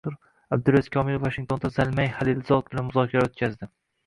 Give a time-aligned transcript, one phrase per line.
[0.55, 3.71] Abdulaziz Komilov Vashingtonda Zalmay Xalilzod bilan muzokaralar o‘tkazdi